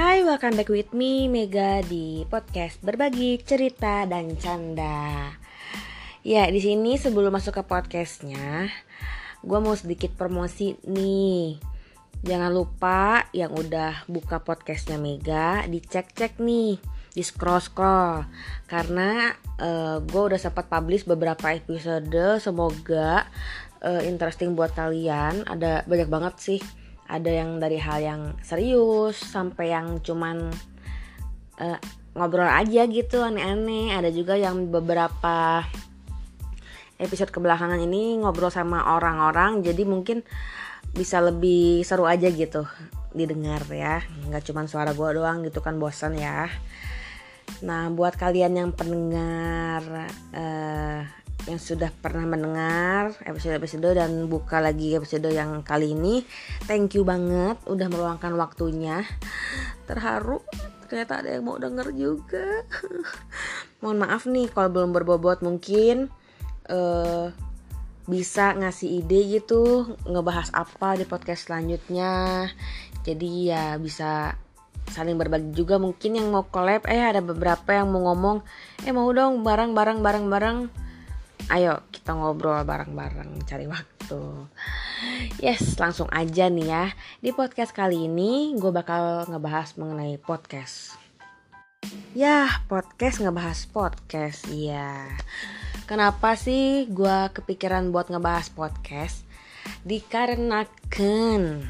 [0.00, 5.28] Hai, welcome back with me Mega di podcast berbagi cerita dan canda.
[6.24, 8.72] Ya, di sini sebelum masuk ke podcastnya,
[9.44, 11.60] gue mau sedikit promosi nih.
[12.24, 16.80] Jangan lupa yang udah buka podcastnya Mega dicek-cek nih,
[17.12, 18.24] di scroll-scroll.
[18.72, 23.28] Karena uh, eh, gue udah sempat publish beberapa episode, semoga
[23.84, 25.44] uh, interesting buat kalian.
[25.44, 26.79] Ada banyak banget sih
[27.10, 30.54] ada yang dari hal yang serius sampai yang cuman
[31.58, 31.78] uh,
[32.14, 33.90] ngobrol aja gitu aneh-aneh.
[33.90, 35.66] Ada juga yang beberapa
[37.02, 40.22] episode kebelakangan ini ngobrol sama orang-orang jadi mungkin
[40.90, 42.62] bisa lebih seru aja gitu
[43.10, 44.06] didengar ya.
[44.30, 46.46] Nggak cuman suara gue doang gitu kan bosan ya.
[47.66, 51.02] Nah buat kalian yang pendengar uh,
[51.48, 56.26] yang sudah pernah mendengar episode-episode dan buka lagi episode yang kali ini.
[56.68, 59.06] Thank you banget udah meluangkan waktunya.
[59.88, 60.44] Terharu
[60.90, 62.66] ternyata ada yang mau denger juga.
[63.80, 66.10] Mohon maaf nih kalau belum berbobot mungkin
[66.68, 67.32] uh,
[68.10, 72.50] bisa ngasih ide gitu ngebahas apa di podcast selanjutnya.
[73.06, 74.34] Jadi ya bisa
[74.90, 78.42] saling berbagi juga mungkin yang mau collab eh ada beberapa yang mau ngomong
[78.82, 80.58] eh mau dong barang barang barang barang
[81.50, 84.46] ayo kita ngobrol bareng-bareng cari waktu.
[85.42, 86.84] Yes langsung aja nih ya.
[87.18, 90.94] Di podcast kali ini gue bakal ngebahas mengenai podcast.
[92.14, 95.10] Ya podcast ngebahas podcast ya
[95.90, 99.26] kenapa sih gue kepikiran buat ngebahas podcast?
[99.82, 101.66] Dikarenakan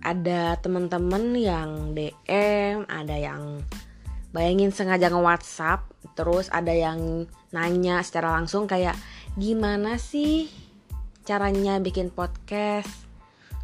[0.00, 3.60] ada teman-teman yang DM ada yang
[4.32, 5.80] bayangin sengaja nge WhatsApp
[6.16, 8.98] terus ada yang nanya secara langsung kayak
[9.38, 10.50] gimana sih
[11.22, 12.90] caranya bikin podcast?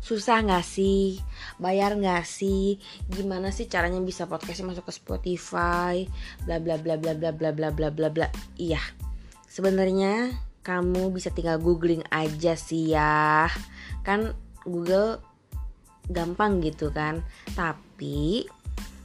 [0.00, 1.20] Susah nggak sih?
[1.58, 2.78] Bayar nggak sih?
[3.10, 6.08] Gimana sih caranya bisa podcastnya masuk ke Spotify?
[6.46, 8.26] Bla bla bla bla bla bla bla bla bla bla.
[8.56, 8.80] Iya
[9.50, 10.30] sebenarnya
[10.62, 13.50] kamu bisa tinggal googling aja sih ya.
[14.06, 14.32] Kan
[14.62, 15.18] Google
[16.08, 17.26] gampang gitu kan.
[17.58, 18.46] Tapi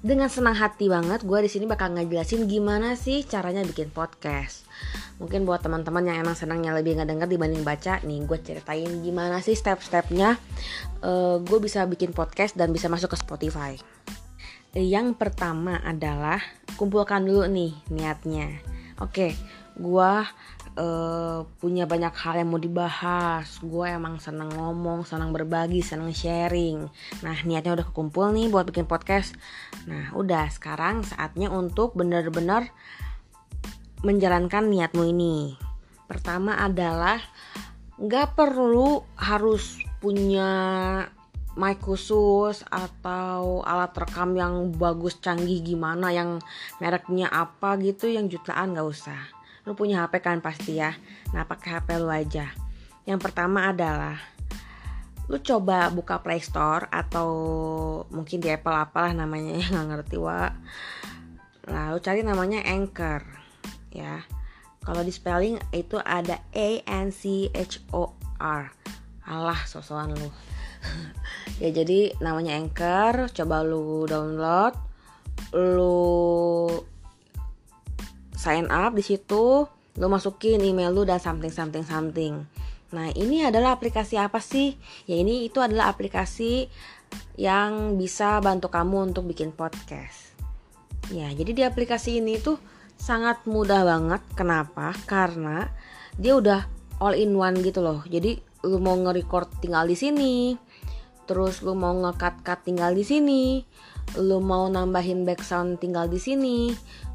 [0.05, 4.61] dengan senang hati banget gue di sini bakal ngejelasin gimana sih caranya bikin podcast.
[5.17, 9.57] Mungkin buat teman-teman yang emang senangnya lebih ngedenger dibanding baca, nih gue ceritain gimana sih
[9.57, 10.37] step-stepnya
[11.01, 13.73] uh, gue bisa bikin podcast dan bisa masuk ke Spotify.
[14.77, 16.37] Yang pertama adalah
[16.77, 18.61] kumpulkan dulu nih niatnya.
[19.01, 19.33] Oke,
[19.73, 20.13] gue
[20.75, 23.59] uh, punya banyak hal yang mau dibahas.
[23.63, 26.87] Gue emang seneng ngomong senang berbagi senang sharing.
[27.23, 29.35] Nah niatnya udah kekumpul nih buat bikin podcast.
[29.87, 32.69] Nah udah sekarang saatnya untuk bener-bener
[34.03, 35.57] menjalankan niatmu ini.
[36.05, 37.17] Pertama adalah
[37.95, 40.51] nggak perlu harus punya
[41.55, 46.43] mic khusus atau alat rekam yang bagus canggih gimana yang
[46.83, 49.34] mereknya apa gitu yang jutaan nggak usah
[49.65, 50.93] lu punya HP kan pasti ya.
[51.33, 52.49] Nah pakai HP lu aja.
[53.05, 54.17] Yang pertama adalah
[55.25, 57.29] lu coba buka Play Store atau
[58.13, 60.53] mungkin di Apple apalah namanya nggak ngerti wa.
[61.65, 63.25] Lalu cari namanya Anchor
[63.89, 64.21] ya.
[64.85, 68.69] Kalau di spelling itu ada A N C H O R.
[69.25, 70.29] Alah sosokan lu.
[71.55, 74.77] Ya jadi namanya Anchor coba lu download.
[75.55, 76.05] Lu
[78.35, 79.65] sign up di situ
[79.95, 82.43] lu masukin email lu dan something something something.
[82.91, 84.75] Nah ini adalah aplikasi apa sih?
[85.07, 86.67] Ya ini itu adalah aplikasi
[87.39, 90.35] yang bisa bantu kamu untuk bikin podcast.
[91.09, 92.59] Ya jadi di aplikasi ini tuh
[92.99, 94.21] sangat mudah banget.
[94.35, 94.91] Kenapa?
[95.07, 95.63] Karena
[96.19, 96.67] dia udah
[96.99, 98.03] all in one gitu loh.
[98.03, 98.35] Jadi
[98.65, 100.33] lu mau nge-record tinggal di sini
[101.25, 103.65] terus lu mau nge-cut cut tinggal di sini
[104.21, 106.69] lu mau nambahin background tinggal di sini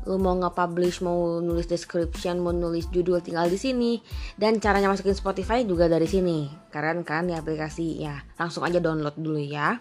[0.08, 3.92] lu mau nge-publish mau nulis description mau nulis judul tinggal di sini.
[4.36, 6.48] Dan caranya masukin Spotify juga dari sini.
[6.72, 8.00] Keren kan di aplikasi?
[8.00, 9.80] Ya langsung aja download dulu ya.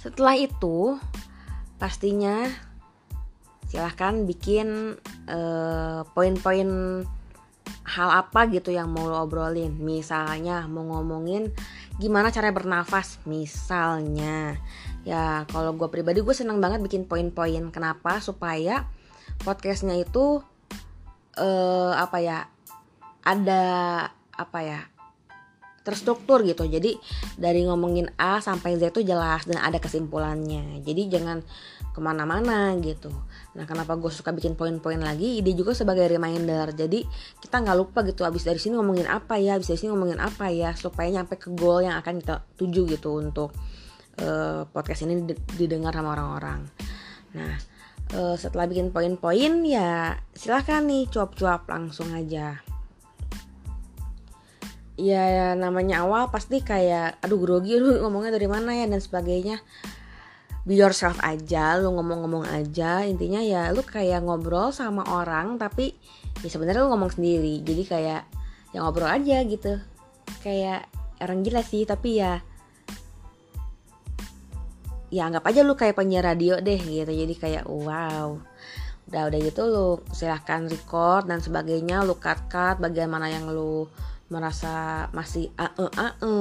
[0.00, 0.96] Setelah itu
[1.76, 2.46] pastinya
[3.66, 4.94] silahkan bikin
[5.26, 7.02] uh, poin-poin
[7.86, 9.78] hal apa gitu yang mau lo obrolin.
[9.78, 11.54] Misalnya mau ngomongin
[12.02, 13.22] gimana cara bernafas.
[13.24, 14.58] Misalnya
[15.06, 17.70] ya kalau gue pribadi gue senang banget bikin poin-poin.
[17.70, 18.18] Kenapa?
[18.18, 18.90] Supaya
[19.46, 20.42] podcastnya itu
[21.38, 22.38] uh, apa ya
[23.22, 23.64] ada
[24.34, 24.80] apa ya
[25.86, 26.66] terstruktur gitu.
[26.66, 26.98] Jadi
[27.38, 30.82] dari ngomongin A sampai Z itu jelas dan ada kesimpulannya.
[30.82, 31.46] Jadi jangan
[31.94, 33.14] ke mana-mana gitu.
[33.54, 35.38] Nah kenapa gue suka bikin poin-poin lagi?
[35.38, 36.74] Ide juga sebagai reminder.
[36.74, 37.06] Jadi
[37.38, 40.50] kita nggak lupa gitu abis dari sini ngomongin apa ya abis dari sini ngomongin apa
[40.50, 43.54] ya supaya nyampe ke goal yang akan kita tuju gitu untuk
[44.18, 45.22] uh, podcast ini
[45.54, 46.66] didengar sama orang-orang.
[47.32, 47.54] Nah
[48.12, 52.60] uh, setelah bikin poin-poin ya silahkan nih cuap-cuap langsung aja
[54.96, 58.88] ya namanya awal pasti kayak aduh grogi lu ngomongnya dari mana ya?
[58.88, 59.60] Dan sebagainya.
[60.66, 63.06] Be yourself aja lu ngomong-ngomong aja.
[63.06, 65.94] Intinya ya lu kayak ngobrol sama orang tapi
[66.42, 67.62] ya sebenarnya lu ngomong sendiri.
[67.62, 68.22] Jadi kayak
[68.74, 69.78] ya ngobrol aja gitu.
[70.42, 70.90] Kayak
[71.22, 72.42] orang gila sih tapi ya
[75.06, 77.12] ya anggap aja lu kayak penyiar radio deh gitu.
[77.14, 78.42] Jadi kayak wow
[79.06, 83.86] udah udah gitu lu silahkan record dan sebagainya lu cut cut bagian mana yang lu
[84.26, 86.36] merasa masih ae ae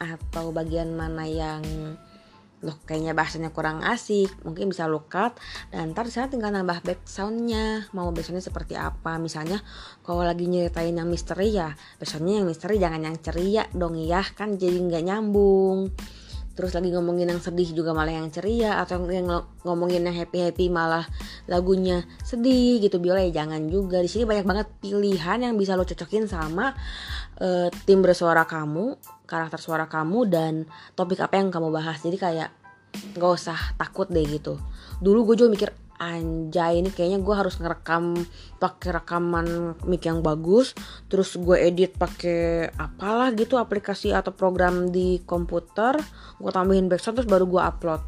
[0.00, 1.62] atau bagian mana yang
[2.64, 5.36] loh kayaknya bahasanya kurang asik mungkin bisa look cut
[5.68, 9.20] dan ntar saya tinggal nambah back soundnya mau backsoundnya seperti apa.
[9.20, 9.60] Misalnya
[10.00, 14.56] kalau lagi nyeritain yang misteri ya backsoundnya yang misteri jangan yang ceria dong ya kan
[14.56, 15.92] jadi nggak nyambung
[16.56, 19.28] terus lagi ngomongin yang sedih juga malah yang ceria atau yang
[19.62, 21.04] ngomongin yang happy happy malah
[21.44, 22.96] lagunya sedih gitu.
[22.96, 24.00] Biola ya jangan juga.
[24.00, 26.72] Di sini banyak banget pilihan yang bisa lo cocokin sama
[27.44, 28.96] uh, timbre suara kamu
[29.28, 30.52] karakter suara kamu dan
[30.96, 32.00] topik apa yang kamu bahas.
[32.00, 32.48] Jadi kayak
[33.20, 34.56] nggak usah takut deh gitu.
[35.04, 38.14] Dulu gue juga mikir anjay ini kayaknya gue harus ngerekam
[38.60, 40.76] pakai rekaman mic yang bagus
[41.08, 45.96] terus gue edit pakai apalah gitu aplikasi atau program di komputer
[46.36, 48.02] gue tambahin background terus baru gue upload.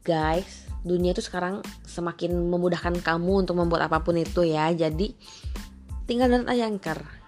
[0.00, 5.12] Guys dunia itu sekarang semakin memudahkan kamu untuk membuat apa pun itu ya jadi
[6.08, 6.72] tinggal download aja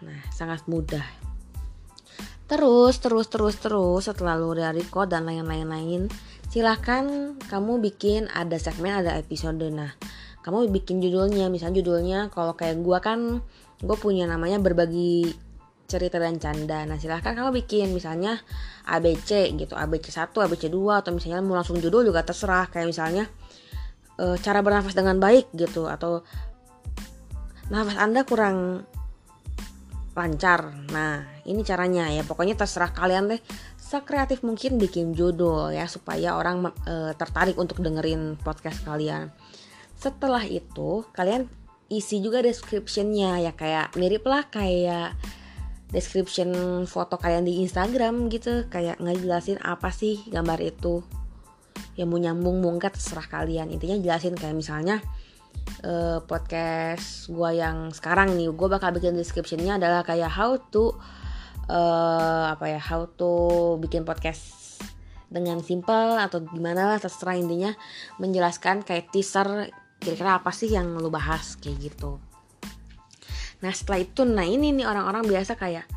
[0.03, 1.05] nah sangat mudah.
[2.49, 6.03] Terus terus terus terus setelah lu record dan lain-lain lain
[6.53, 9.65] silahkan kamu bikin ada segmen ada episode.
[9.73, 9.97] Nah
[10.45, 11.49] kamu bikin judulnya.
[11.49, 13.41] Misalnya judulnya kalau kayak gue kan
[13.81, 15.33] gue punya namanya berbagi
[15.89, 16.85] cerita dan canda.
[16.85, 17.97] Nah silahkan kamu bikin.
[17.97, 18.37] Misalnya
[18.85, 22.69] ABC gitu ABC 1 ABC 2 atau misalnya mau langsung judul juga terserah.
[22.69, 23.25] Kayak misalnya
[24.21, 26.21] e, cara bernafas dengan baik gitu atau
[27.73, 28.85] nafas anda kurang
[30.13, 30.73] lancar.
[30.93, 32.23] Nah ini caranya ya.
[32.25, 33.41] Pokoknya terserah kalian deh.
[33.77, 39.29] Sekreatif mungkin bikin judul ya supaya orang e, tertarik untuk dengerin podcast kalian.
[39.97, 41.49] Setelah itu kalian
[41.93, 43.53] isi juga descriptionnya ya.
[43.53, 45.17] Kayak mirip lah kayak
[45.93, 46.53] description
[46.89, 48.69] foto kalian di Instagram gitu.
[48.73, 51.05] Kayak ngejelasin apa sih gambar itu.
[51.97, 53.69] Yang mau nyambung enggak terserah kalian.
[53.69, 55.05] Intinya jelasin kayak misalnya
[55.83, 60.95] uh, podcast gue yang sekarang nih gue bakal bikin descriptionnya adalah kayak how to
[61.71, 64.63] uh, apa ya how to bikin podcast
[65.33, 67.73] dengan simple atau gimana lah terserah intinya.
[68.21, 72.21] Menjelaskan kayak teaser kira-kira apa sih yang lu bahas kayak gitu.
[73.65, 75.89] Nah setelah itu nah ini nih orang-orang biasa kayak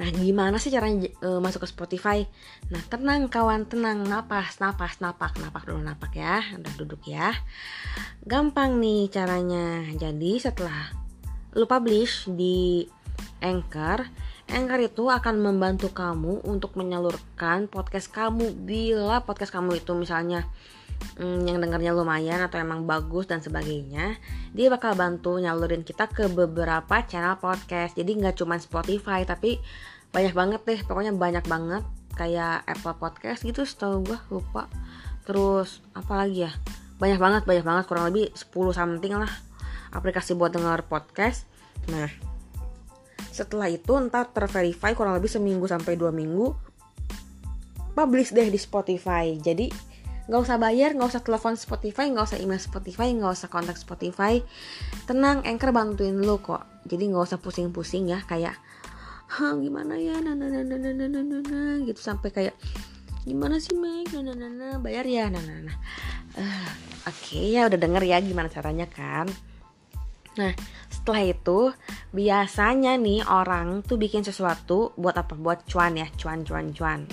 [0.00, 2.24] nah gimana sih caranya uh, masuk ke Spotify?
[2.72, 4.04] Nah tenang kawan tenang.
[4.08, 5.36] Napas napas napak.
[5.36, 6.40] Napak dulu napak ya.
[6.56, 7.36] Udah duduk ya.
[8.24, 9.84] Gampang nih caranya.
[9.92, 10.92] Jadi setelah
[11.52, 12.88] lu publish di
[13.44, 14.08] Anchor
[14.52, 18.52] Anchor itu akan membantu kamu untuk menyalurkan podcast kamu.
[18.52, 20.44] Bila podcast kamu itu misalnya
[21.18, 24.16] hmm, yang dengarnya lumayan atau emang bagus dan sebagainya
[24.52, 27.96] dia bakal bantu nyalurin kita ke beberapa channel podcast.
[27.96, 29.56] Jadi nggak cuma Spotify tapi
[30.12, 30.80] banyak banget deh.
[30.84, 31.84] Pokoknya banyak banget.
[32.12, 34.68] Kayak Apple Podcast gitu setahu gue lupa.
[35.24, 36.52] Terus apa lagi ya?
[37.00, 37.84] Banyak banget banyak banget.
[37.88, 39.32] Kurang lebih 10 something lah
[39.92, 41.48] aplikasi buat denger podcast.
[41.88, 42.08] Nah
[43.32, 46.52] setelah itu ntar terverify kurang lebih seminggu sampai dua minggu
[47.96, 49.36] publish deh di Spotify.
[49.40, 49.91] Jadi
[50.32, 54.40] nggak usah bayar nggak usah telepon Spotify nggak usah email Spotify nggak usah kontak Spotify.
[55.04, 56.64] Tenang Anchor bantuin lo kok.
[56.88, 58.56] Jadi nggak usah pusing-pusing ya kayak
[59.60, 60.24] gimana ya?
[60.24, 62.56] Nah nah nah nah nah nah nah, nah, gitu sampai kayak
[63.28, 64.08] gimana sih Meg?
[64.16, 65.28] Nah nah nah, nah bayar ya?
[65.28, 65.76] Nah nah nah
[66.40, 66.70] uh,
[67.12, 69.28] oke okay, ya udah denger ya gimana caranya kan.
[70.40, 70.56] Nah
[70.88, 71.76] setelah itu
[72.08, 75.36] biasanya nih orang tuh bikin sesuatu buat apa?
[75.36, 77.04] Buat cuan ya cuan cuan cuan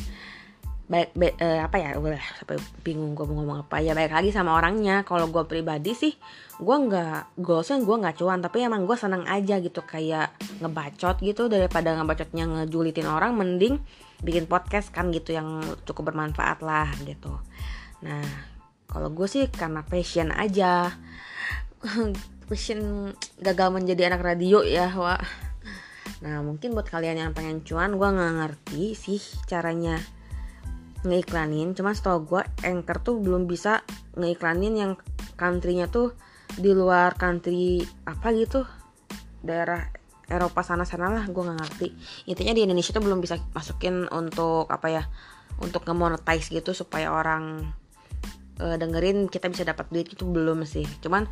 [0.90, 3.78] baik, baik uh, apa ya udah sampai bingung gue mau ngomong apa.
[3.80, 5.06] Ya baik lagi sama orangnya.
[5.06, 6.14] Kalau gue pribadi sih
[6.60, 11.46] gue nggak goalsnya gue nggak cuan tapi emang gue seneng aja gitu kayak ngebacot gitu.
[11.46, 13.78] Daripada ngebacotnya ngejulitin orang mending
[14.26, 17.38] bikin podcast kan gitu yang cukup bermanfaat lah gitu.
[18.02, 18.26] Nah
[18.90, 20.90] kalau gue sih karena passion aja.
[22.50, 25.22] Passion gagal menjadi anak radio ya wa
[26.20, 30.02] nah mungkin buat kalian yang pengen cuan gue nggak ngerti sih caranya
[31.04, 33.84] ngeiklanin cuman setahu gue anchor tuh belum bisa
[34.20, 34.92] ngeiklanin yang
[35.40, 36.12] countrynya tuh
[36.56, 38.66] di luar country apa gitu.
[39.40, 39.88] Daerah
[40.30, 41.88] Eropa sana sana lah gue nggak ngerti.
[42.30, 45.04] Intinya di Indonesia tuh belum bisa masukin untuk apa ya
[45.60, 47.74] untuk nge-monetize gitu supaya orang
[48.62, 50.86] uh, dengerin kita bisa dapat duit itu belum sih.
[51.02, 51.26] Cuman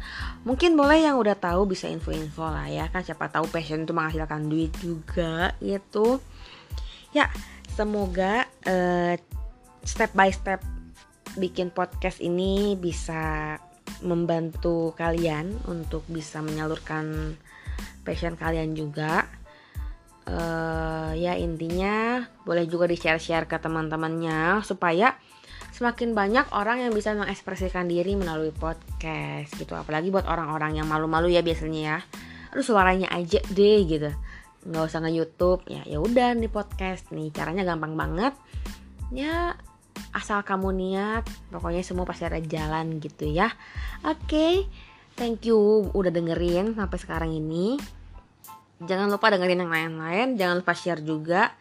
[0.47, 4.49] mungkin boleh yang udah tahu bisa info-info lah ya kan siapa tahu passion itu menghasilkan
[4.49, 6.17] duit juga gitu.
[7.13, 7.29] Ya
[7.77, 9.13] semoga uh,
[9.87, 10.59] step by step
[11.39, 13.55] bikin podcast ini bisa
[14.03, 17.37] membantu kalian untuk bisa menyalurkan
[18.03, 19.25] passion kalian juga.
[20.27, 25.15] Uh, ya intinya boleh juga di share share ke teman-temannya supaya
[25.71, 29.71] semakin banyak orang yang bisa mengekspresikan diri melalui podcast gitu.
[29.71, 31.97] Apalagi buat orang-orang yang malu-malu ya biasanya ya.
[32.51, 34.11] Aduh suaranya aja deh gitu.
[34.67, 37.31] Nggak usah nge YouTube ya ya udah di podcast nih.
[37.31, 38.35] Caranya gampang banget.
[39.15, 39.55] Ya
[40.17, 43.53] asal kamu niat pokoknya semua pasti ada jalan gitu ya.
[44.01, 44.53] Oke okay,
[45.13, 47.77] thank you udah dengerin sampai sekarang ini.
[48.81, 51.53] Jangan lupa dengerin yang lain-lain jangan lupa share juga.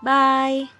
[0.00, 0.77] Bye